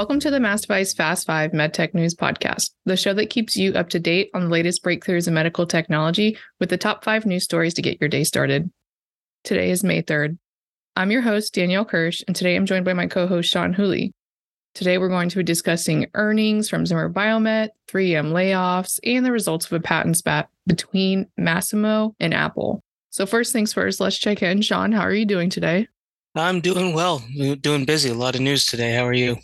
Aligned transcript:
Welcome 0.00 0.20
to 0.20 0.30
the 0.30 0.40
Mass 0.40 0.62
Device 0.62 0.94
Fast 0.94 1.26
5 1.26 1.50
MedTech 1.50 1.92
News 1.92 2.14
Podcast, 2.14 2.70
the 2.86 2.96
show 2.96 3.12
that 3.12 3.28
keeps 3.28 3.54
you 3.54 3.74
up 3.74 3.90
to 3.90 4.00
date 4.00 4.30
on 4.32 4.44
the 4.44 4.48
latest 4.48 4.82
breakthroughs 4.82 5.28
in 5.28 5.34
medical 5.34 5.66
technology 5.66 6.38
with 6.58 6.70
the 6.70 6.78
top 6.78 7.04
five 7.04 7.26
news 7.26 7.44
stories 7.44 7.74
to 7.74 7.82
get 7.82 8.00
your 8.00 8.08
day 8.08 8.24
started. 8.24 8.70
Today 9.44 9.70
is 9.70 9.84
May 9.84 10.00
3rd. 10.00 10.38
I'm 10.96 11.10
your 11.10 11.20
host, 11.20 11.52
Danielle 11.52 11.84
Kirsh, 11.84 12.22
and 12.26 12.34
today 12.34 12.56
I'm 12.56 12.64
joined 12.64 12.86
by 12.86 12.94
my 12.94 13.08
co 13.08 13.26
host, 13.26 13.50
Sean 13.50 13.74
Whooley. 13.74 14.14
Today 14.74 14.96
we're 14.96 15.10
going 15.10 15.28
to 15.28 15.36
be 15.36 15.42
discussing 15.42 16.06
earnings 16.14 16.70
from 16.70 16.86
Zimmer 16.86 17.12
Biomet, 17.12 17.68
3M 17.86 18.32
layoffs, 18.32 19.00
and 19.04 19.22
the 19.22 19.32
results 19.32 19.66
of 19.66 19.72
a 19.74 19.80
patent 19.80 20.16
spat 20.16 20.48
between 20.66 21.26
Masimo 21.38 22.14
and 22.18 22.32
Apple. 22.32 22.82
So, 23.10 23.26
first 23.26 23.52
things 23.52 23.74
first, 23.74 24.00
let's 24.00 24.16
check 24.16 24.42
in. 24.42 24.62
Sean, 24.62 24.92
how 24.92 25.02
are 25.02 25.12
you 25.12 25.26
doing 25.26 25.50
today? 25.50 25.88
I'm 26.34 26.62
doing 26.62 26.94
well, 26.94 27.22
doing 27.60 27.84
busy. 27.84 28.08
A 28.08 28.14
lot 28.14 28.34
of 28.34 28.40
news 28.40 28.64
today. 28.64 28.94
How 28.94 29.06
are 29.06 29.12
you? 29.12 29.36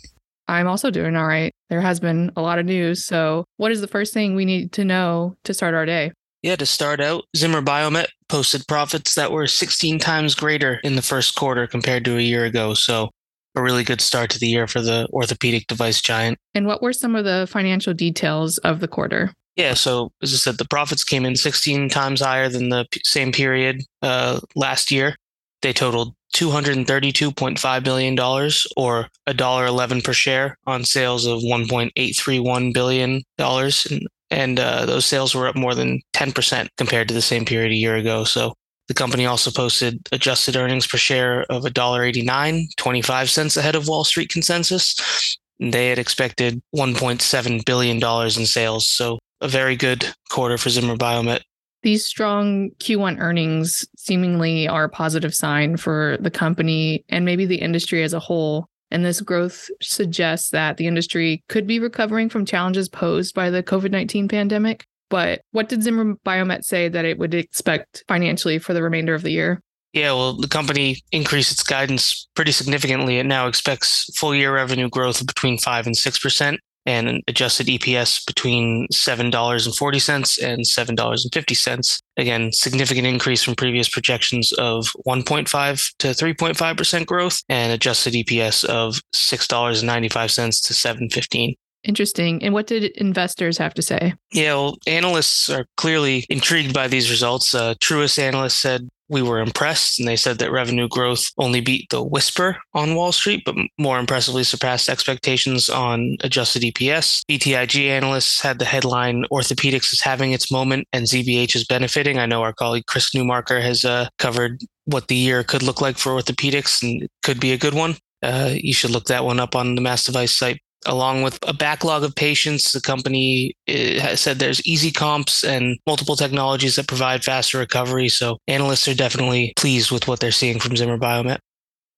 I'm 0.47 0.67
also 0.67 0.89
doing 0.89 1.15
all 1.15 1.27
right. 1.27 1.53
There 1.69 1.81
has 1.81 1.99
been 1.99 2.31
a 2.35 2.41
lot 2.41 2.59
of 2.59 2.65
news. 2.65 3.05
So, 3.05 3.45
what 3.57 3.71
is 3.71 3.81
the 3.81 3.87
first 3.87 4.13
thing 4.13 4.35
we 4.35 4.45
need 4.45 4.71
to 4.73 4.85
know 4.85 5.35
to 5.43 5.53
start 5.53 5.73
our 5.73 5.85
day? 5.85 6.11
Yeah, 6.41 6.55
to 6.55 6.65
start 6.65 7.01
out, 7.01 7.25
Zimmer 7.35 7.61
Biomet 7.61 8.07
posted 8.29 8.67
profits 8.67 9.15
that 9.15 9.31
were 9.31 9.47
16 9.47 9.99
times 9.99 10.35
greater 10.35 10.79
in 10.83 10.95
the 10.95 11.01
first 11.01 11.35
quarter 11.35 11.67
compared 11.67 12.05
to 12.05 12.17
a 12.17 12.21
year 12.21 12.45
ago. 12.45 12.73
So, 12.73 13.09
a 13.55 13.61
really 13.61 13.83
good 13.83 14.01
start 14.01 14.29
to 14.29 14.39
the 14.39 14.47
year 14.47 14.67
for 14.67 14.81
the 14.81 15.07
orthopedic 15.11 15.67
device 15.67 16.01
giant. 16.01 16.37
And 16.53 16.67
what 16.67 16.81
were 16.81 16.93
some 16.93 17.15
of 17.15 17.25
the 17.25 17.47
financial 17.49 17.93
details 17.93 18.59
of 18.59 18.79
the 18.79 18.87
quarter? 18.87 19.33
Yeah, 19.55 19.73
so 19.73 20.11
as 20.21 20.33
I 20.33 20.37
said, 20.37 20.59
the 20.59 20.67
profits 20.67 21.03
came 21.03 21.25
in 21.25 21.35
16 21.35 21.89
times 21.89 22.21
higher 22.21 22.47
than 22.47 22.69
the 22.69 22.85
same 23.03 23.31
period 23.31 23.83
uh, 24.03 24.39
last 24.55 24.91
year. 24.91 25.15
They 25.61 25.73
totaled 25.73 26.13
$232.5 26.35 27.83
billion 27.83 28.19
or 28.19 29.07
$1.11 29.27 30.03
per 30.03 30.13
share 30.13 30.57
on 30.65 30.83
sales 30.83 31.25
of 31.25 31.39
$1.831 31.39 32.73
billion. 32.73 33.23
And, 33.39 34.07
and 34.29 34.59
uh, 34.59 34.85
those 34.85 35.05
sales 35.05 35.33
were 35.33 35.47
up 35.47 35.55
more 35.55 35.73
than 35.73 36.01
10% 36.13 36.67
compared 36.77 37.07
to 37.07 37.13
the 37.13 37.21
same 37.21 37.45
period 37.45 37.71
a 37.71 37.75
year 37.75 37.95
ago. 37.95 38.23
So 38.23 38.53
the 38.87 38.93
company 38.93 39.25
also 39.25 39.51
posted 39.51 39.99
adjusted 40.11 40.55
earnings 40.55 40.87
per 40.87 40.97
share 40.97 41.43
of 41.49 41.63
$1.89, 41.63 42.63
25 42.77 43.29
cents 43.29 43.57
ahead 43.57 43.75
of 43.75 43.87
Wall 43.87 44.03
Street 44.03 44.29
consensus. 44.29 45.37
They 45.59 45.89
had 45.89 45.99
expected 45.99 46.61
$1.7 46.75 47.65
billion 47.65 47.97
in 47.97 48.45
sales. 48.45 48.89
So 48.89 49.17
a 49.41 49.47
very 49.47 49.75
good 49.75 50.13
quarter 50.29 50.57
for 50.57 50.69
Zimmer 50.69 50.95
Biomet. 50.95 51.41
These 51.87 52.05
strong 52.05 52.71
Q1 52.79 53.21
earnings 53.21 53.87
seemingly 53.95 54.67
are 54.67 54.83
a 54.83 54.89
positive 54.89 55.33
sign 55.33 55.77
for 55.77 56.17
the 56.19 56.29
company 56.29 57.05
and 57.07 57.23
maybe 57.23 57.45
the 57.45 57.61
industry 57.61 58.03
as 58.03 58.11
a 58.11 58.19
whole. 58.19 58.67
And 58.91 59.05
this 59.05 59.21
growth 59.21 59.69
suggests 59.81 60.49
that 60.49 60.75
the 60.75 60.85
industry 60.85 61.45
could 61.47 61.65
be 61.65 61.79
recovering 61.79 62.27
from 62.27 62.43
challenges 62.43 62.89
posed 62.89 63.33
by 63.33 63.49
the 63.49 63.63
COVID 63.63 63.91
19 63.91 64.27
pandemic. 64.27 64.85
But 65.09 65.39
what 65.51 65.69
did 65.69 65.81
Zimmer 65.81 66.15
Biomet 66.25 66.65
say 66.65 66.89
that 66.89 67.05
it 67.05 67.19
would 67.19 67.33
expect 67.33 68.03
financially 68.09 68.59
for 68.59 68.73
the 68.73 68.83
remainder 68.83 69.15
of 69.15 69.21
the 69.21 69.31
year? 69.31 69.61
Yeah, 69.93 70.11
well, 70.11 70.33
the 70.33 70.49
company 70.49 71.01
increased 71.13 71.53
its 71.53 71.63
guidance 71.63 72.27
pretty 72.35 72.51
significantly. 72.51 73.17
It 73.17 73.25
now 73.25 73.47
expects 73.47 74.13
full 74.17 74.35
year 74.35 74.53
revenue 74.53 74.89
growth 74.89 75.21
of 75.21 75.27
between 75.27 75.57
5 75.57 75.87
and 75.87 75.95
6%, 75.95 76.57
and 76.87 77.09
an 77.09 77.21
adjusted 77.27 77.67
EPS 77.67 78.25
between 78.25 78.87
$7.40 78.91 80.43
and 80.43 80.65
$7.50. 80.65 82.01
Again, 82.15 82.51
significant 82.53 83.05
increase 83.05 83.43
from 83.43 83.55
previous 83.55 83.89
projections 83.89 84.53
of 84.53 84.87
1.5 85.05 85.93
to 85.99 86.07
3.5% 86.07 87.05
growth 87.05 87.43
and 87.49 87.73
adjusted 87.73 88.13
EPS 88.13 88.63
of 88.65 89.01
$6.95 89.13 90.65
to 90.65 90.73
7.15. 90.73 91.55
Interesting. 91.83 92.43
And 92.43 92.53
what 92.53 92.67
did 92.67 92.85
investors 92.97 93.57
have 93.57 93.73
to 93.75 93.81
say? 93.81 94.13
Yeah, 94.33 94.55
well, 94.55 94.77
analysts 94.87 95.49
are 95.49 95.67
clearly 95.77 96.25
intrigued 96.29 96.73
by 96.73 96.87
these 96.87 97.09
results. 97.09 97.53
Uh, 97.53 97.75
Truist 97.75 98.17
analyst 98.17 98.59
said 98.59 98.87
we 99.09 99.21
were 99.21 99.39
impressed 99.39 99.99
and 99.99 100.07
they 100.07 100.15
said 100.15 100.39
that 100.39 100.51
revenue 100.51 100.87
growth 100.87 101.31
only 101.37 101.61
beat 101.61 101.89
the 101.89 102.03
whisper 102.03 102.57
on 102.73 102.95
Wall 102.95 103.11
Street, 103.11 103.43
but 103.45 103.55
more 103.77 103.99
impressively 103.99 104.43
surpassed 104.43 104.89
expectations 104.89 105.69
on 105.69 106.17
adjusted 106.21 106.63
EPS. 106.63 107.21
BTIG 107.29 107.87
analysts 107.87 108.41
had 108.41 108.59
the 108.59 108.65
headline 108.65 109.25
Orthopedics 109.31 109.93
is 109.93 110.01
having 110.01 110.31
its 110.31 110.51
moment 110.51 110.87
and 110.93 111.05
ZBH 111.05 111.55
is 111.55 111.65
benefiting. 111.65 112.19
I 112.19 112.25
know 112.25 112.41
our 112.41 112.53
colleague 112.53 112.85
Chris 112.87 113.11
Newmarker 113.11 113.61
has 113.61 113.85
uh, 113.85 114.09
covered 114.17 114.61
what 114.85 115.07
the 115.07 115.15
year 115.15 115.43
could 115.43 115.63
look 115.63 115.81
like 115.81 115.97
for 115.97 116.11
orthopedics 116.11 116.81
and 116.81 117.03
it 117.03 117.11
could 117.23 117.39
be 117.39 117.53
a 117.53 117.57
good 117.57 117.73
one. 117.73 117.95
Uh, 118.23 118.51
you 118.53 118.73
should 118.73 118.89
look 118.89 119.05
that 119.05 119.23
one 119.23 119.39
up 119.39 119.55
on 119.55 119.75
the 119.75 119.81
Mass 119.81 120.05
Device 120.05 120.31
site 120.31 120.61
along 120.85 121.23
with 121.23 121.39
a 121.47 121.53
backlog 121.53 122.03
of 122.03 122.15
patients. 122.15 122.71
The 122.71 122.81
company 122.81 123.55
eh, 123.67 123.99
has 123.99 124.21
said 124.21 124.39
there's 124.39 124.65
easy 124.65 124.91
comps 124.91 125.43
and 125.43 125.77
multiple 125.85 126.15
technologies 126.15 126.75
that 126.75 126.87
provide 126.87 127.23
faster 127.23 127.57
recovery. 127.57 128.09
So 128.09 128.37
analysts 128.47 128.87
are 128.87 128.93
definitely 128.93 129.53
pleased 129.57 129.91
with 129.91 130.07
what 130.07 130.19
they're 130.19 130.31
seeing 130.31 130.59
from 130.59 130.75
Zimmer 130.75 130.97
Biomet. 130.97 131.39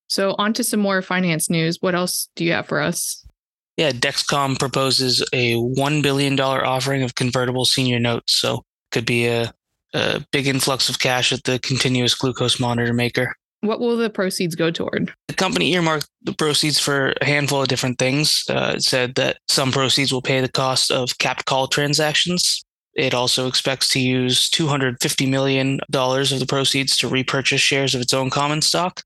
So, 0.09 0.35
on 0.39 0.53
to 0.53 0.63
some 0.63 0.79
more 0.79 1.03
finance 1.03 1.49
news. 1.51 1.77
What 1.81 1.93
else 1.93 2.29
do 2.35 2.43
you 2.43 2.51
have 2.53 2.67
for 2.67 2.81
us? 2.81 3.23
Yeah, 3.77 3.91
Dexcom 3.91 4.57
proposes 4.57 5.23
a 5.33 5.53
$1 5.53 6.03
billion 6.03 6.37
offering 6.39 7.03
of 7.03 7.13
convertible 7.15 7.63
senior 7.63 7.99
notes. 7.99 8.33
So, 8.33 8.63
could 8.91 9.05
be 9.05 9.27
a, 9.27 9.53
a 9.93 10.25
big 10.31 10.47
influx 10.47 10.89
of 10.89 10.97
cash 10.97 11.31
at 11.31 11.43
the 11.43 11.59
continuous 11.59 12.15
glucose 12.15 12.59
monitor 12.59 12.91
maker. 12.91 13.35
What 13.61 13.79
will 13.79 13.97
the 13.97 14.09
proceeds 14.09 14.55
go 14.55 14.71
toward? 14.71 15.13
The 15.27 15.33
company 15.33 15.73
earmarked 15.73 16.07
the 16.23 16.33
proceeds 16.33 16.79
for 16.79 17.13
a 17.21 17.25
handful 17.25 17.61
of 17.61 17.67
different 17.67 17.99
things. 17.99 18.43
Uh, 18.49 18.73
it 18.75 18.83
said 18.83 19.15
that 19.15 19.37
some 19.47 19.71
proceeds 19.71 20.13
will 20.13 20.21
pay 20.21 20.39
the 20.39 20.51
cost 20.51 20.91
of 20.91 21.17
capped 21.17 21.45
call 21.45 21.67
transactions. 21.67 22.63
It 22.93 23.13
also 23.13 23.47
expects 23.47 23.89
to 23.89 23.99
use 23.99 24.49
$250 24.49 25.29
million 25.29 25.79
of 25.93 26.39
the 26.39 26.45
proceeds 26.47 26.97
to 26.97 27.07
repurchase 27.07 27.61
shares 27.61 27.95
of 27.95 28.01
its 28.01 28.13
own 28.13 28.29
common 28.29 28.61
stock 28.61 29.03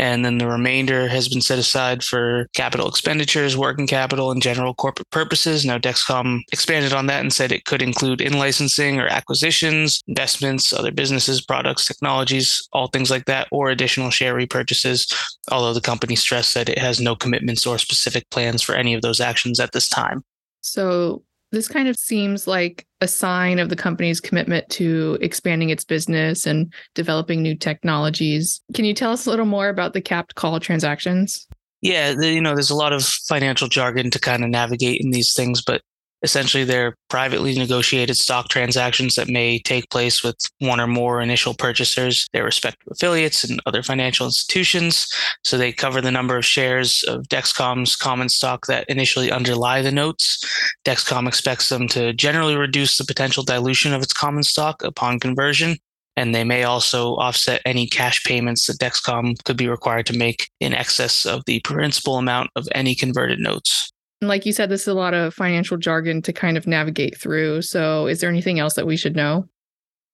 and 0.00 0.24
then 0.24 0.38
the 0.38 0.46
remainder 0.46 1.08
has 1.08 1.28
been 1.28 1.42
set 1.42 1.58
aside 1.58 2.02
for 2.02 2.48
capital 2.54 2.88
expenditures, 2.88 3.54
working 3.54 3.86
capital, 3.86 4.30
and 4.30 4.40
general 4.40 4.72
corporate 4.72 5.10
purposes. 5.10 5.66
Now, 5.66 5.76
Dexcom 5.76 6.40
expanded 6.52 6.94
on 6.94 7.06
that 7.08 7.20
and 7.20 7.30
said 7.30 7.52
it 7.52 7.66
could 7.66 7.82
include 7.82 8.22
in 8.22 8.38
licensing 8.38 8.98
or 8.98 9.08
acquisitions, 9.08 10.00
investments, 10.08 10.72
other 10.72 10.90
businesses, 10.90 11.42
products, 11.42 11.84
technologies, 11.84 12.66
all 12.72 12.86
things 12.86 13.10
like 13.10 13.26
that, 13.26 13.46
or 13.52 13.68
additional 13.68 14.08
share 14.08 14.34
repurchases. 14.34 15.12
Although 15.50 15.74
the 15.74 15.82
company 15.82 16.16
stressed 16.16 16.54
that 16.54 16.70
it 16.70 16.78
has 16.78 16.98
no 16.98 17.14
commitments 17.14 17.66
or 17.66 17.76
specific 17.76 18.24
plans 18.30 18.62
for 18.62 18.74
any 18.74 18.94
of 18.94 19.02
those 19.02 19.20
actions 19.20 19.60
at 19.60 19.72
this 19.72 19.90
time. 19.90 20.24
So, 20.62 21.24
this 21.52 21.68
kind 21.68 21.88
of 21.88 21.96
seems 21.96 22.46
like 22.46 22.86
a 23.00 23.08
sign 23.08 23.58
of 23.58 23.68
the 23.68 23.76
company's 23.76 24.20
commitment 24.20 24.68
to 24.70 25.18
expanding 25.20 25.70
its 25.70 25.84
business 25.84 26.46
and 26.46 26.72
developing 26.94 27.42
new 27.42 27.56
technologies. 27.56 28.60
Can 28.74 28.84
you 28.84 28.94
tell 28.94 29.12
us 29.12 29.26
a 29.26 29.30
little 29.30 29.46
more 29.46 29.68
about 29.68 29.92
the 29.92 30.00
capped 30.00 30.34
call 30.34 30.60
transactions? 30.60 31.46
Yeah, 31.82 32.10
you 32.20 32.40
know, 32.40 32.54
there's 32.54 32.70
a 32.70 32.76
lot 32.76 32.92
of 32.92 33.02
financial 33.04 33.66
jargon 33.66 34.10
to 34.10 34.18
kind 34.18 34.44
of 34.44 34.50
navigate 34.50 35.00
in 35.00 35.10
these 35.10 35.32
things, 35.32 35.62
but 35.62 35.82
Essentially, 36.22 36.64
they're 36.64 36.94
privately 37.08 37.54
negotiated 37.54 38.16
stock 38.16 38.48
transactions 38.48 39.14
that 39.14 39.28
may 39.28 39.58
take 39.58 39.88
place 39.90 40.22
with 40.22 40.36
one 40.58 40.80
or 40.80 40.86
more 40.86 41.20
initial 41.20 41.54
purchasers, 41.54 42.28
their 42.32 42.44
respective 42.44 42.88
affiliates, 42.90 43.42
and 43.44 43.60
other 43.64 43.82
financial 43.82 44.26
institutions. 44.26 45.08
So 45.44 45.56
they 45.56 45.72
cover 45.72 46.00
the 46.00 46.10
number 46.10 46.36
of 46.36 46.44
shares 46.44 47.02
of 47.04 47.22
Dexcom's 47.28 47.96
common 47.96 48.28
stock 48.28 48.66
that 48.66 48.88
initially 48.88 49.30
underlie 49.30 49.80
the 49.80 49.92
notes. 49.92 50.44
Dexcom 50.84 51.26
expects 51.26 51.70
them 51.70 51.88
to 51.88 52.12
generally 52.12 52.56
reduce 52.56 52.98
the 52.98 53.04
potential 53.04 53.42
dilution 53.42 53.94
of 53.94 54.02
its 54.02 54.12
common 54.12 54.42
stock 54.42 54.82
upon 54.82 55.20
conversion. 55.20 55.76
And 56.16 56.34
they 56.34 56.44
may 56.44 56.64
also 56.64 57.14
offset 57.14 57.62
any 57.64 57.86
cash 57.86 58.24
payments 58.24 58.66
that 58.66 58.78
Dexcom 58.78 59.42
could 59.44 59.56
be 59.56 59.68
required 59.68 60.06
to 60.06 60.18
make 60.18 60.50
in 60.60 60.74
excess 60.74 61.24
of 61.24 61.44
the 61.46 61.60
principal 61.60 62.18
amount 62.18 62.50
of 62.56 62.68
any 62.74 62.94
converted 62.94 63.38
notes 63.38 63.90
like 64.20 64.44
you 64.44 64.52
said, 64.52 64.68
this 64.68 64.82
is 64.82 64.88
a 64.88 64.94
lot 64.94 65.14
of 65.14 65.34
financial 65.34 65.76
jargon 65.76 66.22
to 66.22 66.32
kind 66.32 66.56
of 66.56 66.66
navigate 66.66 67.18
through. 67.18 67.62
So, 67.62 68.06
is 68.06 68.20
there 68.20 68.30
anything 68.30 68.58
else 68.58 68.74
that 68.74 68.86
we 68.86 68.96
should 68.96 69.16
know? 69.16 69.48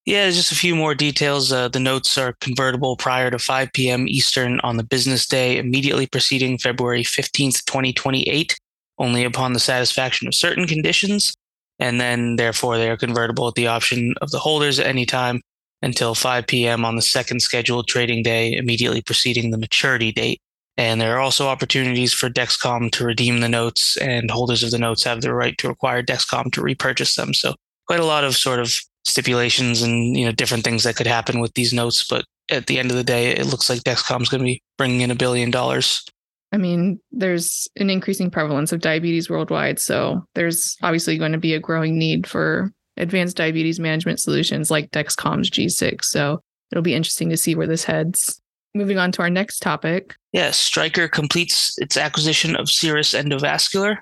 Yeah, 0.05 0.29
just 0.29 0.53
a 0.53 0.55
few 0.55 0.73
more 0.73 0.95
details. 0.95 1.51
Uh, 1.51 1.67
the 1.67 1.81
notes 1.81 2.17
are 2.17 2.31
convertible 2.39 2.95
prior 2.95 3.29
to 3.29 3.37
5 3.37 3.73
p.m. 3.73 4.07
Eastern 4.07 4.61
on 4.61 4.77
the 4.77 4.83
business 4.83 5.27
day 5.27 5.57
immediately 5.57 6.07
preceding 6.07 6.57
February 6.57 7.03
15th, 7.03 7.65
2028, 7.65 8.57
only 8.99 9.25
upon 9.25 9.51
the 9.51 9.59
satisfaction 9.59 10.25
of 10.27 10.33
certain 10.33 10.65
conditions. 10.65 11.35
And 11.79 11.99
then, 11.99 12.37
therefore, 12.37 12.77
they 12.77 12.89
are 12.89 12.95
convertible 12.95 13.49
at 13.49 13.55
the 13.55 13.67
option 13.67 14.15
of 14.21 14.31
the 14.31 14.39
holders 14.39 14.79
at 14.79 14.87
any 14.87 15.05
time 15.05 15.41
until 15.81 16.15
5 16.15 16.47
p.m. 16.47 16.85
on 16.85 16.95
the 16.95 17.01
second 17.01 17.41
scheduled 17.41 17.87
trading 17.87 18.23
day 18.23 18.53
immediately 18.53 19.01
preceding 19.01 19.51
the 19.51 19.57
maturity 19.57 20.13
date. 20.13 20.39
And 20.77 21.01
there 21.01 21.15
are 21.15 21.19
also 21.19 21.47
opportunities 21.47 22.13
for 22.13 22.29
Dexcom 22.29 22.91
to 22.91 23.05
redeem 23.05 23.39
the 23.39 23.49
notes, 23.49 23.97
and 23.97 24.29
holders 24.29 24.61
of 24.61 24.71
the 24.71 24.77
notes 24.77 25.03
have 25.03 25.21
the 25.21 25.33
right 25.33 25.57
to 25.57 25.67
require 25.67 26.03
Dexcom 26.03 26.51
to 26.51 26.61
repurchase 26.61 27.15
them. 27.15 27.33
So, 27.33 27.55
quite 27.87 27.99
a 27.99 28.05
lot 28.05 28.23
of 28.23 28.35
sort 28.35 28.59
of 28.59 28.71
stipulations 29.05 29.81
and 29.81 30.17
you 30.17 30.25
know 30.25 30.31
different 30.31 30.63
things 30.63 30.83
that 30.83 30.95
could 30.95 31.07
happen 31.07 31.39
with 31.39 31.53
these 31.55 31.73
notes. 31.73 32.05
But 32.07 32.25
at 32.51 32.67
the 32.67 32.77
end 32.77 32.91
of 32.91 32.97
the 32.97 33.03
day, 33.03 33.31
it 33.31 33.47
looks 33.47 33.69
like 33.69 33.81
Dexcom's 33.81 34.29
going 34.29 34.41
to 34.41 34.45
be 34.45 34.61
bringing 34.77 35.01
in 35.01 35.11
a 35.11 35.15
billion 35.15 35.49
dollars. 35.49 36.03
I 36.51 36.57
mean, 36.57 36.99
there's 37.11 37.67
an 37.77 37.89
increasing 37.89 38.31
prevalence 38.31 38.71
of 38.71 38.79
diabetes 38.79 39.29
worldwide. 39.29 39.79
So 39.79 40.25
there's 40.33 40.77
obviously 40.81 41.17
going 41.17 41.33
to 41.33 41.37
be 41.37 41.53
a 41.53 41.59
growing 41.59 41.97
need 41.97 42.25
for 42.25 42.71
advanced 42.95 43.37
diabetes 43.37 43.79
management 43.79 44.19
solutions 44.19 44.71
like 44.71 44.91
Dexcom's 44.91 45.49
G6. 45.49 46.05
So 46.05 46.39
it'll 46.71 46.83
be 46.83 46.93
interesting 46.93 47.29
to 47.29 47.37
see 47.37 47.55
where 47.55 47.67
this 47.67 47.83
heads. 47.83 48.41
Moving 48.77 48.99
on 48.99 49.11
to 49.13 49.21
our 49.23 49.29
next 49.29 49.59
topic. 49.59 50.15
Yes, 50.33 50.55
Stryker 50.55 51.07
completes 51.07 51.77
its 51.79 51.97
acquisition 51.97 52.55
of 52.55 52.67
Cerus 52.67 53.19
Endovascular. 53.19 53.97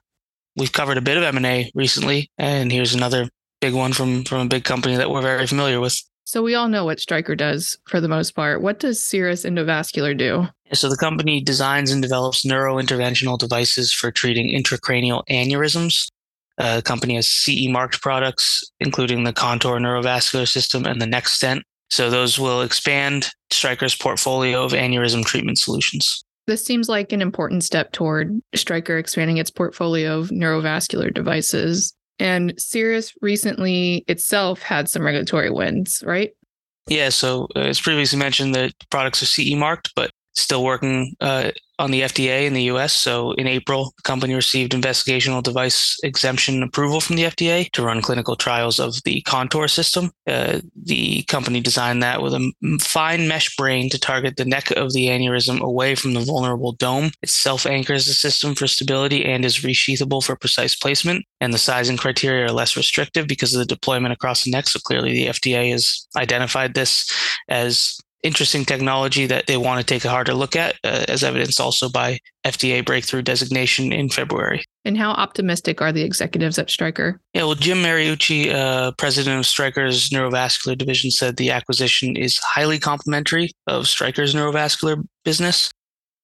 We've 0.57 0.71
covered 0.71 0.97
a 0.97 1.01
bit 1.01 1.17
of 1.17 1.23
M&A 1.23 1.71
recently, 1.75 2.29
and 2.37 2.71
here's 2.71 2.93
another 2.93 3.29
big 3.61 3.73
one 3.73 3.93
from 3.93 4.25
from 4.25 4.41
a 4.41 4.49
big 4.49 4.65
company 4.65 4.95
that 4.97 5.09
we're 5.09 5.21
very 5.21 5.47
familiar 5.47 5.79
with. 5.79 6.01
So 6.25 6.41
we 6.41 6.55
all 6.55 6.67
know 6.67 6.83
what 6.83 6.99
Stryker 6.99 7.35
does 7.35 7.77
for 7.87 8.01
the 8.01 8.07
most 8.07 8.31
part. 8.31 8.61
What 8.61 8.79
does 8.79 8.99
Cerus 8.99 9.45
Endovascular 9.45 10.17
do? 10.17 10.47
So 10.73 10.89
the 10.89 10.97
company 10.97 11.39
designs 11.39 11.91
and 11.91 12.01
develops 12.01 12.43
neurointerventional 12.43 13.37
devices 13.37 13.93
for 13.93 14.11
treating 14.11 14.49
intracranial 14.49 15.23
aneurysms. 15.29 16.09
Uh, 16.57 16.77
the 16.77 16.81
company 16.81 17.15
has 17.15 17.27
CE 17.27 17.67
marked 17.69 18.01
products, 18.01 18.63
including 18.79 19.23
the 19.23 19.33
Contour 19.33 19.79
neurovascular 19.79 20.47
system 20.47 20.85
and 20.85 21.01
the 21.01 21.05
Neqstent. 21.05 21.61
So 21.89 22.09
those 22.09 22.39
will 22.39 22.61
expand 22.61 23.29
Stryker's 23.51 23.95
portfolio 23.95 24.63
of 24.63 24.73
aneurysm 24.73 25.23
treatment 25.23 25.57
solutions. 25.57 26.23
This 26.47 26.63
seems 26.63 26.89
like 26.89 27.11
an 27.11 27.21
important 27.21 27.63
step 27.63 27.91
toward 27.91 28.39
Stryker 28.53 28.97
expanding 28.97 29.37
its 29.37 29.49
portfolio 29.49 30.19
of 30.19 30.29
neurovascular 30.29 31.13
devices. 31.13 31.93
And 32.19 32.53
Cerus 32.57 33.13
recently 33.21 34.05
itself 34.07 34.61
had 34.61 34.87
some 34.87 35.03
regulatory 35.03 35.49
wins, 35.49 36.03
right? 36.05 36.31
Yeah, 36.87 37.09
so 37.09 37.47
uh, 37.55 37.59
as 37.61 37.81
previously 37.81 38.19
mentioned, 38.19 38.53
the 38.53 38.71
products 38.91 39.23
are 39.23 39.25
CE 39.25 39.55
marked, 39.55 39.91
but 39.95 40.11
still 40.35 40.63
working 40.63 41.15
uh, 41.21 41.51
on 41.77 41.91
the 41.91 42.01
FDA 42.01 42.45
in 42.45 42.53
the 42.53 42.63
US. 42.63 42.93
So 42.93 43.31
in 43.33 43.47
April, 43.47 43.93
the 43.97 44.03
company 44.03 44.33
received 44.33 44.73
investigational 44.73 45.43
device 45.43 45.97
exemption 46.03 46.63
approval 46.63 47.01
from 47.01 47.15
the 47.15 47.23
FDA 47.23 47.69
to 47.71 47.83
run 47.83 48.01
clinical 48.01 48.35
trials 48.35 48.79
of 48.79 48.95
the 49.03 49.21
Contour 49.21 49.67
system. 49.67 50.11
Uh, 50.27 50.61
the 50.75 51.23
company 51.23 51.59
designed 51.59 52.01
that 52.03 52.21
with 52.21 52.33
a 52.33 52.51
fine 52.81 53.27
mesh 53.27 53.55
brain 53.55 53.89
to 53.89 53.99
target 53.99 54.37
the 54.37 54.45
neck 54.45 54.71
of 54.71 54.93
the 54.93 55.07
aneurysm 55.07 55.59
away 55.59 55.95
from 55.95 56.13
the 56.13 56.21
vulnerable 56.21 56.73
dome. 56.73 57.11
It 57.21 57.29
self 57.29 57.65
anchors 57.65 58.05
the 58.05 58.13
system 58.13 58.55
for 58.55 58.67
stability 58.67 59.25
and 59.25 59.43
is 59.43 59.59
resheathable 59.59 60.23
for 60.23 60.35
precise 60.35 60.75
placement. 60.75 61.25
And 61.41 61.53
the 61.53 61.57
sizing 61.57 61.97
criteria 61.97 62.45
are 62.45 62.51
less 62.51 62.77
restrictive 62.77 63.27
because 63.27 63.53
of 63.53 63.59
the 63.59 63.65
deployment 63.65 64.13
across 64.13 64.43
the 64.43 64.51
neck. 64.51 64.67
So 64.67 64.79
clearly, 64.79 65.11
the 65.11 65.27
FDA 65.27 65.71
has 65.71 66.07
identified 66.15 66.73
this 66.73 67.11
as 67.49 67.99
interesting 68.25 68.65
technology 68.65 69.27
that 69.27 69.45
they 69.45 69.55
want 69.55 69.79
to 69.79 69.85
take 69.85 70.03
a 70.03 70.09
harder 70.09 70.33
look 70.33 70.55
at, 70.55 70.75
uh, 70.83 71.05
as 71.07 71.23
evidenced 71.23 71.61
also 71.61 71.87
by 71.87 72.19
FDA 72.43 72.83
breakthrough 72.83 73.21
designation 73.21 73.93
in 73.93 74.09
February. 74.09 74.65
And 74.83 74.97
how 74.97 75.11
optimistic 75.11 75.79
are 75.79 75.91
the 75.91 76.01
executives 76.01 76.57
at 76.57 76.69
Stryker? 76.69 77.21
Yeah, 77.33 77.43
well, 77.43 77.55
Jim 77.55 77.77
Mariucci, 77.77 78.51
uh, 78.51 78.91
president 78.97 79.39
of 79.39 79.45
Stryker's 79.45 80.09
neurovascular 80.09 80.75
division, 80.75 81.11
said 81.11 81.37
the 81.37 81.51
acquisition 81.51 82.15
is 82.15 82.39
highly 82.39 82.79
complementary 82.79 83.51
of 83.67 83.87
Stryker's 83.87 84.33
neurovascular 84.33 85.03
business. 85.23 85.71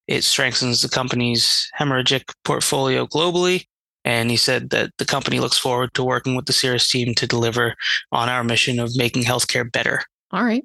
It 0.07 0.23
strengthens 0.23 0.81
the 0.81 0.89
company's 0.89 1.69
hemorrhagic 1.79 2.33
portfolio 2.43 3.05
globally. 3.05 3.65
And 4.03 4.31
he 4.31 4.37
said 4.37 4.71
that 4.71 4.89
the 4.97 5.05
company 5.05 5.39
looks 5.39 5.59
forward 5.59 5.93
to 5.93 6.03
working 6.03 6.35
with 6.35 6.47
the 6.47 6.53
Cerus 6.53 6.89
team 6.89 7.13
to 7.13 7.27
deliver 7.27 7.75
on 8.11 8.29
our 8.29 8.43
mission 8.43 8.79
of 8.79 8.95
making 8.95 9.23
healthcare 9.23 9.71
better. 9.71 10.01
All 10.31 10.43
right. 10.43 10.63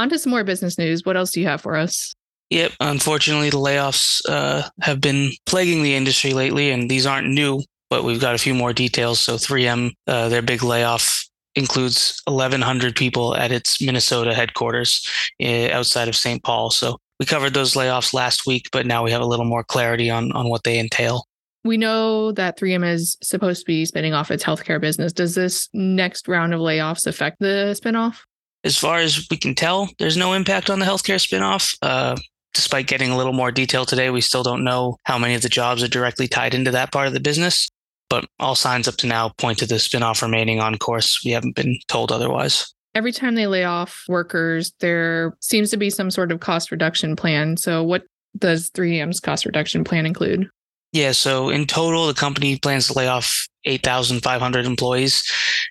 On 0.00 0.08
to 0.08 0.18
some 0.18 0.30
more 0.30 0.44
business 0.44 0.78
news. 0.78 1.04
What 1.04 1.18
else 1.18 1.30
do 1.30 1.42
you 1.42 1.46
have 1.46 1.60
for 1.60 1.76
us? 1.76 2.14
Yep. 2.48 2.72
Unfortunately, 2.80 3.50
the 3.50 3.58
layoffs 3.58 4.22
uh, 4.26 4.66
have 4.80 4.98
been 4.98 5.30
plaguing 5.44 5.82
the 5.82 5.94
industry 5.94 6.32
lately, 6.32 6.70
and 6.70 6.90
these 6.90 7.04
aren't 7.04 7.28
new, 7.28 7.62
but 7.90 8.02
we've 8.02 8.18
got 8.18 8.34
a 8.34 8.38
few 8.38 8.54
more 8.54 8.72
details. 8.72 9.20
So 9.20 9.34
3M, 9.34 9.90
uh, 10.06 10.30
their 10.30 10.40
big 10.40 10.62
layoff 10.62 11.28
includes 11.54 12.18
1,100 12.24 12.96
people 12.96 13.36
at 13.36 13.52
its 13.52 13.82
Minnesota 13.82 14.34
headquarters 14.34 15.06
uh, 15.42 15.68
outside 15.70 16.08
of 16.08 16.16
St. 16.16 16.42
Paul. 16.42 16.70
So 16.70 16.96
we 17.18 17.26
covered 17.26 17.52
those 17.52 17.74
layoffs 17.74 18.14
last 18.14 18.46
week, 18.46 18.70
but 18.72 18.86
now 18.86 19.04
we 19.04 19.10
have 19.10 19.20
a 19.20 19.26
little 19.26 19.44
more 19.44 19.64
clarity 19.64 20.08
on, 20.08 20.32
on 20.32 20.48
what 20.48 20.64
they 20.64 20.78
entail. 20.78 21.26
We 21.62 21.76
know 21.76 22.32
that 22.32 22.58
3M 22.58 22.90
is 22.90 23.18
supposed 23.22 23.60
to 23.60 23.66
be 23.66 23.84
spinning 23.84 24.14
off 24.14 24.30
its 24.30 24.42
healthcare 24.42 24.80
business. 24.80 25.12
Does 25.12 25.34
this 25.34 25.68
next 25.74 26.26
round 26.26 26.54
of 26.54 26.60
layoffs 26.60 27.06
affect 27.06 27.38
the 27.38 27.78
spinoff? 27.78 28.20
As 28.64 28.76
far 28.76 28.98
as 28.98 29.26
we 29.30 29.36
can 29.36 29.54
tell, 29.54 29.88
there's 29.98 30.16
no 30.16 30.34
impact 30.34 30.68
on 30.68 30.78
the 30.78 30.86
healthcare 30.86 31.16
spinoff. 31.16 31.74
Uh, 31.80 32.16
despite 32.52 32.86
getting 32.86 33.10
a 33.10 33.16
little 33.16 33.32
more 33.32 33.50
detail 33.50 33.84
today, 33.84 34.10
we 34.10 34.20
still 34.20 34.42
don't 34.42 34.64
know 34.64 34.96
how 35.04 35.18
many 35.18 35.34
of 35.34 35.42
the 35.42 35.48
jobs 35.48 35.82
are 35.82 35.88
directly 35.88 36.28
tied 36.28 36.54
into 36.54 36.70
that 36.70 36.92
part 36.92 37.06
of 37.06 37.12
the 37.12 37.20
business. 37.20 37.70
But 38.10 38.26
all 38.38 38.54
signs 38.54 38.88
up 38.88 38.96
to 38.96 39.06
now 39.06 39.30
point 39.38 39.58
to 39.58 39.66
the 39.66 39.76
spinoff 39.76 40.20
remaining 40.20 40.60
on 40.60 40.76
course. 40.78 41.22
We 41.24 41.30
haven't 41.30 41.54
been 41.54 41.78
told 41.86 42.10
otherwise. 42.10 42.72
Every 42.94 43.12
time 43.12 43.36
they 43.36 43.46
lay 43.46 43.64
off 43.64 44.04
workers, 44.08 44.72
there 44.80 45.36
seems 45.40 45.70
to 45.70 45.76
be 45.76 45.90
some 45.90 46.10
sort 46.10 46.32
of 46.32 46.40
cost 46.40 46.72
reduction 46.72 47.14
plan. 47.14 47.56
So, 47.56 47.84
what 47.84 48.02
does 48.36 48.68
3M's 48.70 49.20
cost 49.20 49.46
reduction 49.46 49.84
plan 49.84 50.06
include? 50.06 50.48
Yeah, 50.92 51.12
so 51.12 51.50
in 51.50 51.66
total, 51.66 52.08
the 52.08 52.14
company 52.14 52.58
plans 52.58 52.88
to 52.88 52.94
lay 52.94 53.06
off 53.06 53.48
8,500 53.64 54.66
employees. 54.66 55.22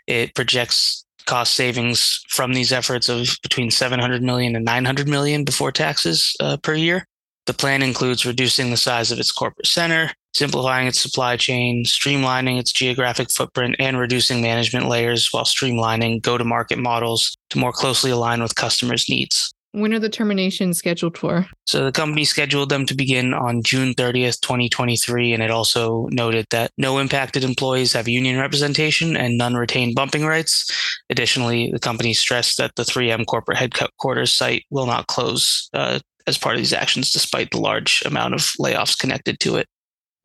It 0.08 0.34
projects 0.34 1.06
cost 1.26 1.54
savings 1.54 2.24
from 2.30 2.54
these 2.54 2.72
efforts 2.72 3.10
of 3.10 3.38
between 3.44 3.72
700 3.72 4.22
million 4.24 4.56
and 4.56 4.66
900 4.66 5.08
million 5.08 5.44
before 5.44 5.72
taxes 5.72 6.36
uh, 6.40 6.58
per 6.58 6.74
year. 6.74 7.06
The 7.46 7.54
plan 7.54 7.82
includes 7.82 8.26
reducing 8.26 8.70
the 8.70 8.78
size 8.78 9.12
of 9.12 9.20
its 9.20 9.32
corporate 9.32 9.68
center, 9.68 10.12
simplifying 10.34 10.88
its 10.88 11.02
supply 11.02 11.36
chain, 11.36 11.84
streamlining 11.84 12.60
its 12.60 12.72
geographic 12.72 13.32
footprint, 13.32 13.76
and 13.80 13.98
reducing 13.98 14.42
management 14.42 14.88
layers 14.88 15.30
while 15.32 15.46
streamlining 15.46 16.22
go 16.22 16.38
to 16.38 16.44
market 16.44 16.78
models 16.78 17.36
to 17.50 17.58
more 17.58 17.72
closely 17.72 18.12
align 18.12 18.44
with 18.44 18.56
customers' 18.56 19.10
needs. 19.10 19.52
When 19.72 19.94
are 19.94 20.00
the 20.00 20.10
terminations 20.10 20.80
scheduled 20.80 21.18
for? 21.18 21.48
So 21.68 21.86
the 21.86 21.92
company 21.92 22.26
scheduled 22.26 22.70
them 22.70 22.88
to 22.88 22.96
begin 22.96 23.34
on 23.36 23.62
June 23.62 23.94
30th, 23.94 24.42
2023. 24.42 25.34
And 25.34 25.44
it 25.44 25.52
also 25.52 26.08
noted 26.12 26.48
that 26.50 26.72
no 26.78 26.98
impacted 26.98 27.44
employees 27.44 27.94
have 27.94 28.08
union 28.08 28.40
representation 28.40 29.16
and 29.16 29.38
none 29.38 29.54
retain 29.54 29.94
bumping 29.94 30.26
rights. 30.26 31.00
Additionally, 31.12 31.70
the 31.72 31.80
company 31.80 32.14
stressed 32.14 32.58
that 32.58 32.76
the 32.76 32.84
3M 32.84 33.28
corporate 33.28 33.58
headquarters 33.58 34.36
site 34.36 34.66
will 34.72 34.88
not 34.88 35.08
close 35.08 35.70
uh, 35.74 36.00
as 36.26 36.38
part 36.38 36.56
of 36.56 36.62
these 36.62 36.74
actions, 36.74 37.12
despite 37.12 37.52
the 37.52 37.60
large 37.60 38.02
amount 38.06 38.34
of 38.34 38.42
layoffs 38.60 38.98
connected 38.98 39.40
to 39.40 39.58
it 39.58 39.68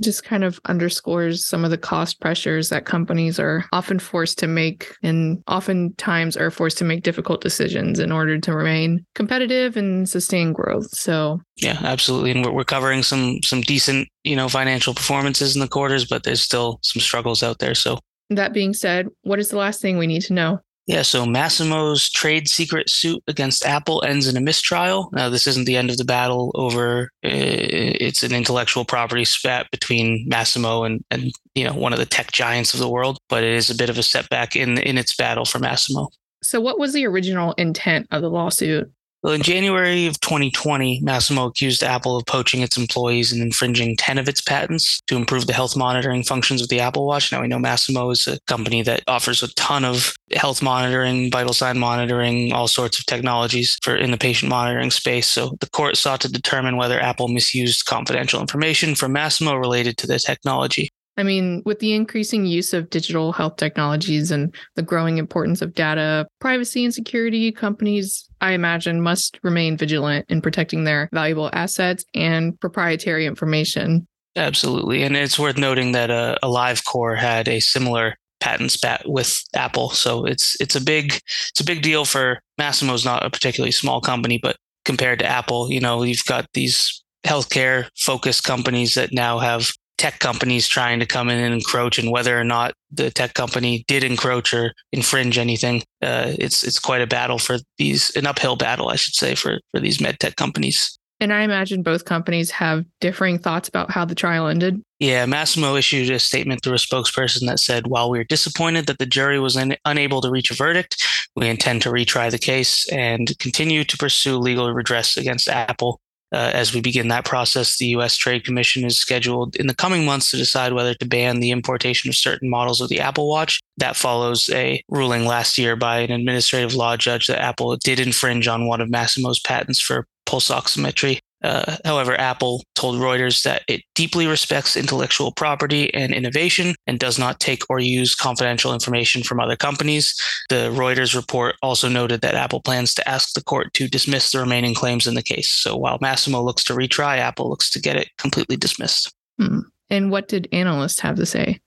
just 0.02 0.24
kind 0.24 0.44
of 0.44 0.60
underscores 0.64 1.46
some 1.46 1.64
of 1.64 1.70
the 1.70 1.78
cost 1.78 2.20
pressures 2.20 2.68
that 2.68 2.84
companies 2.84 3.38
are 3.38 3.64
often 3.72 3.98
forced 3.98 4.38
to 4.38 4.46
make 4.46 4.94
and 5.02 5.42
oftentimes 5.46 6.36
are 6.36 6.50
forced 6.50 6.78
to 6.78 6.84
make 6.84 7.02
difficult 7.02 7.40
decisions 7.40 7.98
in 7.98 8.10
order 8.10 8.38
to 8.38 8.54
remain 8.54 9.04
competitive 9.14 9.76
and 9.76 10.08
sustain 10.08 10.52
growth. 10.52 10.88
So 10.90 11.40
yeah, 11.56 11.78
absolutely. 11.82 12.32
And 12.32 12.44
we're, 12.44 12.52
we're 12.52 12.64
covering 12.64 13.02
some 13.02 13.42
some 13.42 13.60
decent, 13.60 14.08
you 14.24 14.36
know, 14.36 14.48
financial 14.48 14.94
performances 14.94 15.54
in 15.54 15.60
the 15.60 15.68
quarters, 15.68 16.04
but 16.04 16.24
there's 16.24 16.40
still 16.40 16.80
some 16.82 17.00
struggles 17.00 17.42
out 17.42 17.58
there. 17.58 17.74
So 17.74 17.98
that 18.30 18.52
being 18.52 18.74
said, 18.74 19.08
what 19.22 19.38
is 19.38 19.50
the 19.50 19.58
last 19.58 19.80
thing 19.80 19.98
we 19.98 20.06
need 20.06 20.22
to 20.22 20.32
know? 20.32 20.60
Yeah, 20.86 21.00
so 21.00 21.24
Masimo's 21.24 22.10
trade 22.10 22.46
secret 22.46 22.90
suit 22.90 23.22
against 23.26 23.64
Apple 23.64 24.04
ends 24.04 24.28
in 24.28 24.36
a 24.36 24.40
mistrial. 24.40 25.08
Now, 25.12 25.30
this 25.30 25.46
isn't 25.46 25.64
the 25.64 25.78
end 25.78 25.90
of 25.90 25.96
the 25.96 26.04
battle 26.04 26.52
over 26.54 27.04
uh, 27.24 27.30
it's 27.30 28.22
an 28.22 28.34
intellectual 28.34 28.84
property 28.84 29.24
spat 29.24 29.70
between 29.70 30.28
Masimo 30.28 30.84
and, 30.84 31.02
and 31.10 31.32
you 31.54 31.64
know 31.64 31.72
one 31.72 31.94
of 31.94 31.98
the 31.98 32.06
tech 32.06 32.32
giants 32.32 32.74
of 32.74 32.80
the 32.80 32.88
world, 32.88 33.18
but 33.30 33.42
it 33.42 33.52
is 33.52 33.70
a 33.70 33.74
bit 33.74 33.88
of 33.88 33.96
a 33.96 34.02
setback 34.02 34.56
in 34.56 34.76
in 34.78 34.98
its 34.98 35.16
battle 35.16 35.46
for 35.46 35.58
Masimo. 35.58 36.08
So, 36.42 36.60
what 36.60 36.78
was 36.78 36.92
the 36.92 37.06
original 37.06 37.54
intent 37.54 38.06
of 38.10 38.20
the 38.20 38.30
lawsuit? 38.30 38.92
Well, 39.24 39.32
in 39.32 39.40
January 39.40 40.04
of 40.04 40.20
2020, 40.20 41.00
Masimo 41.00 41.48
accused 41.48 41.82
Apple 41.82 42.18
of 42.18 42.26
poaching 42.26 42.60
its 42.60 42.76
employees 42.76 43.32
and 43.32 43.40
infringing 43.40 43.96
10 43.96 44.18
of 44.18 44.28
its 44.28 44.42
patents 44.42 45.00
to 45.06 45.16
improve 45.16 45.46
the 45.46 45.54
health 45.54 45.78
monitoring 45.78 46.22
functions 46.22 46.60
of 46.60 46.68
the 46.68 46.80
Apple 46.80 47.06
Watch. 47.06 47.32
Now, 47.32 47.40
we 47.40 47.48
know 47.48 47.56
Masimo 47.56 48.12
is 48.12 48.26
a 48.26 48.38
company 48.40 48.82
that 48.82 49.02
offers 49.08 49.42
a 49.42 49.48
ton 49.54 49.82
of 49.82 50.12
health 50.34 50.62
monitoring, 50.62 51.30
vital 51.30 51.54
sign 51.54 51.78
monitoring, 51.78 52.52
all 52.52 52.68
sorts 52.68 52.98
of 52.98 53.06
technologies 53.06 53.78
for 53.82 53.96
in 53.96 54.10
the 54.10 54.18
patient 54.18 54.50
monitoring 54.50 54.90
space. 54.90 55.26
So 55.26 55.56
the 55.58 55.70
court 55.70 55.96
sought 55.96 56.20
to 56.20 56.30
determine 56.30 56.76
whether 56.76 57.00
Apple 57.00 57.28
misused 57.28 57.86
confidential 57.86 58.42
information 58.42 58.94
from 58.94 59.14
Masimo 59.14 59.58
related 59.58 59.96
to 59.98 60.06
the 60.06 60.18
technology. 60.18 60.90
I 61.16 61.22
mean, 61.22 61.62
with 61.64 61.78
the 61.78 61.94
increasing 61.94 62.46
use 62.46 62.72
of 62.72 62.90
digital 62.90 63.32
health 63.32 63.56
technologies 63.56 64.30
and 64.30 64.54
the 64.74 64.82
growing 64.82 65.18
importance 65.18 65.62
of 65.62 65.74
data, 65.74 66.26
privacy 66.40 66.84
and 66.84 66.92
security, 66.92 67.52
companies, 67.52 68.28
I 68.40 68.52
imagine, 68.52 69.00
must 69.00 69.38
remain 69.42 69.76
vigilant 69.76 70.26
in 70.28 70.40
protecting 70.40 70.84
their 70.84 71.08
valuable 71.12 71.50
assets 71.52 72.04
and 72.14 72.58
proprietary 72.60 73.26
information. 73.26 74.06
Absolutely. 74.36 75.04
And 75.04 75.16
it's 75.16 75.38
worth 75.38 75.56
noting 75.56 75.92
that 75.92 76.10
uh, 76.10 76.36
AliveCor 76.42 77.16
had 77.16 77.46
a 77.46 77.60
similar 77.60 78.16
patent 78.40 78.72
spat 78.72 79.08
with 79.08 79.42
Apple. 79.54 79.90
So 79.90 80.24
it's 80.24 80.60
it's 80.60 80.74
a 80.74 80.80
big 80.80 81.14
it's 81.14 81.60
a 81.60 81.64
big 81.64 81.82
deal 81.82 82.04
for 82.04 82.40
Masimo's 82.60 83.04
not 83.04 83.24
a 83.24 83.30
particularly 83.30 83.70
small 83.70 84.00
company, 84.00 84.38
but 84.42 84.56
compared 84.84 85.20
to 85.20 85.26
Apple, 85.26 85.70
you 85.70 85.80
know, 85.80 86.02
you've 86.02 86.24
got 86.26 86.46
these 86.52 87.02
healthcare 87.24 87.88
focused 87.96 88.44
companies 88.44 88.94
that 88.94 89.12
now 89.12 89.38
have 89.38 89.72
tech 89.98 90.18
companies 90.18 90.66
trying 90.66 90.98
to 91.00 91.06
come 91.06 91.30
in 91.30 91.38
and 91.38 91.54
encroach 91.54 91.98
and 91.98 92.10
whether 92.10 92.38
or 92.38 92.44
not 92.44 92.74
the 92.90 93.10
tech 93.10 93.34
company 93.34 93.84
did 93.86 94.02
encroach 94.02 94.52
or 94.52 94.72
infringe 94.92 95.38
anything 95.38 95.82
uh, 96.02 96.32
it's 96.38 96.62
it's 96.62 96.78
quite 96.78 97.02
a 97.02 97.06
battle 97.06 97.38
for 97.38 97.58
these 97.78 98.14
an 98.16 98.26
uphill 98.26 98.56
battle 98.56 98.88
i 98.88 98.96
should 98.96 99.14
say 99.14 99.34
for 99.34 99.60
for 99.70 99.80
these 99.80 100.00
med 100.00 100.18
tech 100.18 100.36
companies. 100.36 100.98
And 101.20 101.32
i 101.32 101.42
imagine 101.42 101.82
both 101.82 102.04
companies 102.04 102.50
have 102.50 102.84
differing 103.00 103.38
thoughts 103.38 103.68
about 103.68 103.90
how 103.90 104.04
the 104.04 104.14
trial 104.14 104.48
ended. 104.48 104.82
Yeah 104.98 105.26
masimo 105.26 105.78
issued 105.78 106.10
a 106.10 106.18
statement 106.18 106.62
through 106.62 106.74
a 106.74 106.76
spokesperson 106.76 107.46
that 107.46 107.60
said 107.60 107.86
while 107.86 108.10
we're 108.10 108.24
disappointed 108.24 108.86
that 108.86 108.98
the 108.98 109.06
jury 109.06 109.38
was 109.38 109.56
un- 109.56 109.76
unable 109.84 110.20
to 110.22 110.30
reach 110.30 110.50
a 110.50 110.54
verdict 110.54 111.02
we 111.36 111.48
intend 111.48 111.82
to 111.82 111.90
retry 111.90 112.30
the 112.30 112.38
case 112.38 112.88
and 112.90 113.36
continue 113.38 113.84
to 113.84 113.96
pursue 113.96 114.38
legal 114.38 114.72
redress 114.72 115.16
against 115.16 115.48
apple 115.48 116.00
uh, 116.34 116.50
as 116.52 116.74
we 116.74 116.80
begin 116.80 117.08
that 117.08 117.24
process, 117.24 117.78
the 117.78 117.86
U.S. 117.86 118.16
Trade 118.16 118.44
Commission 118.44 118.84
is 118.84 118.98
scheduled 118.98 119.54
in 119.56 119.68
the 119.68 119.74
coming 119.74 120.04
months 120.04 120.30
to 120.30 120.36
decide 120.36 120.72
whether 120.72 120.92
to 120.94 121.06
ban 121.06 121.38
the 121.38 121.52
importation 121.52 122.08
of 122.08 122.16
certain 122.16 122.50
models 122.50 122.80
of 122.80 122.88
the 122.88 123.00
Apple 123.00 123.28
Watch. 123.28 123.60
That 123.76 123.96
follows 123.96 124.50
a 124.50 124.82
ruling 124.88 125.26
last 125.26 125.56
year 125.58 125.76
by 125.76 126.00
an 126.00 126.10
administrative 126.10 126.74
law 126.74 126.96
judge 126.96 127.28
that 127.28 127.40
Apple 127.40 127.76
did 127.76 128.00
infringe 128.00 128.48
on 128.48 128.66
one 128.66 128.80
of 128.80 128.88
Masimo's 128.88 129.38
patents 129.38 129.80
for 129.80 130.06
pulse 130.26 130.50
oximetry. 130.50 131.20
Uh, 131.44 131.76
however, 131.84 132.18
Apple 132.18 132.64
told 132.74 132.98
Reuters 132.98 133.42
that 133.42 133.62
it 133.68 133.82
deeply 133.94 134.26
respects 134.26 134.76
intellectual 134.76 135.30
property 135.30 135.92
and 135.92 136.14
innovation 136.14 136.74
and 136.86 136.98
does 136.98 137.18
not 137.18 137.38
take 137.38 137.62
or 137.68 137.78
use 137.78 138.14
confidential 138.14 138.72
information 138.72 139.22
from 139.22 139.40
other 139.40 139.54
companies. 139.54 140.18
The 140.48 140.70
Reuters 140.74 141.14
report 141.14 141.56
also 141.62 141.88
noted 141.88 142.22
that 142.22 142.34
Apple 142.34 142.62
plans 142.62 142.94
to 142.94 143.06
ask 143.08 143.34
the 143.34 143.44
court 143.44 143.74
to 143.74 143.88
dismiss 143.88 144.32
the 144.32 144.38
remaining 144.38 144.74
claims 144.74 145.06
in 145.06 145.14
the 145.14 145.22
case. 145.22 145.50
So 145.50 145.76
while 145.76 145.98
Masimo 145.98 146.42
looks 146.42 146.64
to 146.64 146.72
retry, 146.72 147.18
Apple 147.18 147.50
looks 147.50 147.68
to 147.70 147.80
get 147.80 147.96
it 147.96 148.08
completely 148.16 148.56
dismissed. 148.56 149.12
Hmm. 149.38 149.60
And 149.90 150.10
what 150.10 150.28
did 150.28 150.48
analysts 150.50 151.00
have 151.00 151.16
to 151.16 151.26
say? 151.26 151.60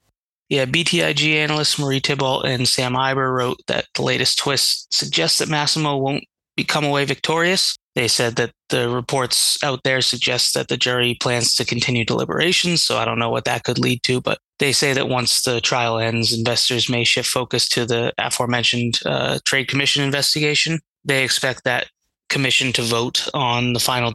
Yeah, 0.49 0.65
BTIG 0.65 1.35
analysts 1.35 1.77
Marie 1.77 1.99
Thibault 1.99 2.41
and 2.41 2.67
Sam 2.67 2.93
Eiber 2.93 3.31
wrote 3.31 3.61
that 3.67 3.85
the 3.93 4.01
latest 4.01 4.39
twist 4.39 4.91
suggests 4.91 5.37
that 5.37 5.49
Masimo 5.49 5.99
won't 5.99 6.23
become 6.55 6.83
away 6.83 7.05
victorious. 7.05 7.77
They 7.97 8.07
said 8.07 8.35
that 8.35 8.51
the 8.69 8.89
reports 8.89 9.57
out 9.63 9.81
there 9.83 10.01
suggest 10.01 10.53
that 10.53 10.67
the 10.67 10.77
jury 10.77 11.17
plans 11.19 11.55
to 11.55 11.65
continue 11.65 12.05
deliberations. 12.05 12.83
So 12.83 12.95
I 12.97 13.05
don't 13.05 13.17
know 13.17 13.31
what 13.31 13.45
that 13.45 13.63
could 13.63 13.79
lead 13.79 14.03
to, 14.03 14.21
but 14.21 14.37
they 14.59 14.71
say 14.71 14.93
that 14.93 15.09
once 15.09 15.41
the 15.41 15.59
trial 15.61 15.97
ends, 15.97 16.31
investors 16.31 16.91
may 16.91 17.03
shift 17.03 17.27
focus 17.27 17.67
to 17.69 17.87
the 17.87 18.13
aforementioned 18.19 18.99
uh, 19.03 19.39
Trade 19.45 19.67
Commission 19.67 20.03
investigation. 20.03 20.77
They 21.05 21.23
expect 21.23 21.63
that 21.63 21.87
commission 22.29 22.71
to 22.73 22.83
vote 22.83 23.27
on 23.33 23.73
the 23.73 23.79
final 23.79 24.13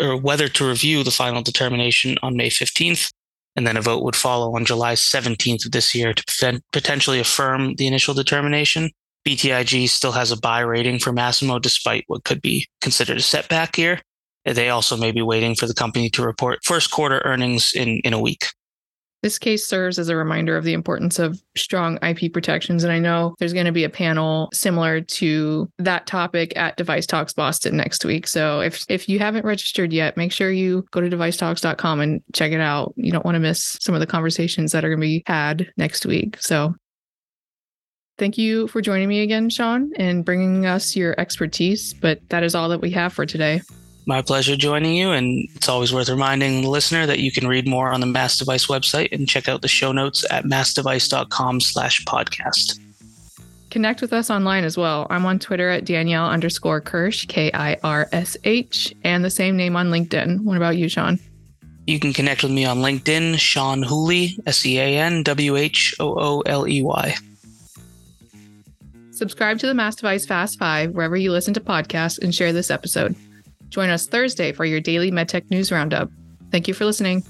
or 0.00 0.16
whether 0.16 0.46
to 0.46 0.68
review 0.68 1.02
the 1.02 1.10
final 1.10 1.42
determination 1.42 2.16
on 2.22 2.36
May 2.36 2.50
15th. 2.50 3.12
And 3.56 3.66
then 3.66 3.76
a 3.76 3.82
vote 3.82 4.04
would 4.04 4.14
follow 4.14 4.54
on 4.54 4.64
July 4.64 4.92
17th 4.94 5.66
of 5.66 5.72
this 5.72 5.92
year 5.92 6.14
to 6.14 6.62
potentially 6.70 7.18
affirm 7.18 7.74
the 7.74 7.88
initial 7.88 8.14
determination. 8.14 8.90
BTIG 9.26 9.88
still 9.88 10.12
has 10.12 10.30
a 10.30 10.38
buy 10.38 10.60
rating 10.60 10.98
for 10.98 11.12
Masimo, 11.12 11.60
despite 11.60 12.04
what 12.06 12.24
could 12.24 12.42
be 12.42 12.66
considered 12.80 13.16
a 13.16 13.22
setback 13.22 13.76
here. 13.76 14.00
They 14.44 14.68
also 14.68 14.96
may 14.96 15.10
be 15.10 15.22
waiting 15.22 15.54
for 15.54 15.66
the 15.66 15.74
company 15.74 16.10
to 16.10 16.22
report 16.22 16.64
first 16.64 16.90
quarter 16.90 17.22
earnings 17.24 17.72
in, 17.72 18.00
in 18.04 18.12
a 18.12 18.20
week. 18.20 18.44
This 19.22 19.38
case 19.38 19.64
serves 19.64 19.98
as 19.98 20.10
a 20.10 20.16
reminder 20.16 20.54
of 20.54 20.64
the 20.64 20.74
importance 20.74 21.18
of 21.18 21.40
strong 21.56 21.98
IP 22.02 22.30
protections. 22.30 22.84
And 22.84 22.92
I 22.92 22.98
know 22.98 23.34
there's 23.38 23.54
going 23.54 23.64
to 23.64 23.72
be 23.72 23.84
a 23.84 23.88
panel 23.88 24.50
similar 24.52 25.00
to 25.00 25.70
that 25.78 26.06
topic 26.06 26.54
at 26.58 26.76
Device 26.76 27.06
Talks 27.06 27.32
Boston 27.32 27.74
next 27.74 28.04
week. 28.04 28.26
So 28.26 28.60
if, 28.60 28.84
if 28.90 29.08
you 29.08 29.18
haven't 29.18 29.46
registered 29.46 29.94
yet, 29.94 30.18
make 30.18 30.30
sure 30.30 30.50
you 30.50 30.84
go 30.90 31.00
to 31.00 31.08
devicetalks.com 31.08 32.00
and 32.00 32.22
check 32.34 32.52
it 32.52 32.60
out. 32.60 32.92
You 32.96 33.12
don't 33.12 33.24
want 33.24 33.36
to 33.36 33.40
miss 33.40 33.78
some 33.80 33.94
of 33.94 34.02
the 34.02 34.06
conversations 34.06 34.72
that 34.72 34.84
are 34.84 34.90
going 34.90 35.00
to 35.00 35.06
be 35.06 35.22
had 35.26 35.72
next 35.78 36.04
week. 36.04 36.36
So 36.42 36.74
Thank 38.16 38.38
you 38.38 38.68
for 38.68 38.80
joining 38.80 39.08
me 39.08 39.22
again, 39.22 39.50
Sean, 39.50 39.90
and 39.96 40.24
bringing 40.24 40.66
us 40.66 40.94
your 40.94 41.18
expertise. 41.18 41.92
But 41.94 42.20
that 42.28 42.44
is 42.44 42.54
all 42.54 42.68
that 42.68 42.80
we 42.80 42.90
have 42.92 43.12
for 43.12 43.26
today. 43.26 43.60
My 44.06 44.22
pleasure 44.22 44.56
joining 44.56 44.94
you. 44.94 45.10
And 45.10 45.48
it's 45.54 45.68
always 45.68 45.92
worth 45.92 46.08
reminding 46.08 46.62
the 46.62 46.68
listener 46.68 47.06
that 47.06 47.18
you 47.18 47.32
can 47.32 47.48
read 47.48 47.66
more 47.66 47.90
on 47.90 48.00
the 48.00 48.06
Mass 48.06 48.38
Device 48.38 48.66
website 48.66 49.10
and 49.12 49.28
check 49.28 49.48
out 49.48 49.62
the 49.62 49.68
show 49.68 49.90
notes 49.90 50.24
at 50.30 50.44
massdevice.com 50.44 51.60
slash 51.60 52.04
podcast. 52.04 52.78
Connect 53.70 54.00
with 54.00 54.12
us 54.12 54.30
online 54.30 54.62
as 54.62 54.78
well. 54.78 55.08
I'm 55.10 55.26
on 55.26 55.40
Twitter 55.40 55.68
at 55.68 55.84
Danielle 55.84 56.26
underscore 56.26 56.80
Kirsh, 56.80 57.26
K 57.26 57.50
I 57.52 57.76
R 57.82 58.08
S 58.12 58.36
H, 58.44 58.94
and 59.02 59.24
the 59.24 59.30
same 59.30 59.56
name 59.56 59.74
on 59.74 59.90
LinkedIn. 59.90 60.44
What 60.44 60.56
about 60.56 60.76
you, 60.76 60.88
Sean? 60.88 61.18
You 61.88 61.98
can 61.98 62.12
connect 62.12 62.44
with 62.44 62.52
me 62.52 62.64
on 62.64 62.78
LinkedIn, 62.78 63.38
Sean 63.38 63.82
Whooley, 63.82 64.38
S 64.46 64.64
E 64.64 64.78
A 64.78 64.98
N 65.00 65.24
W 65.24 65.56
H 65.56 65.96
O 65.98 66.14
O 66.16 66.40
L 66.42 66.68
E 66.68 66.82
Y. 66.82 67.16
Subscribe 69.14 69.58
to 69.60 69.66
the 69.66 69.74
Mass 69.74 69.94
Device 69.94 70.26
Fast 70.26 70.58
Five 70.58 70.90
wherever 70.90 71.16
you 71.16 71.30
listen 71.30 71.54
to 71.54 71.60
podcasts 71.60 72.18
and 72.20 72.34
share 72.34 72.52
this 72.52 72.70
episode. 72.70 73.14
Join 73.68 73.88
us 73.88 74.06
Thursday 74.06 74.52
for 74.52 74.64
your 74.64 74.80
daily 74.80 75.10
MedTech 75.10 75.50
news 75.50 75.70
roundup. 75.70 76.10
Thank 76.50 76.68
you 76.68 76.74
for 76.74 76.84
listening. 76.84 77.24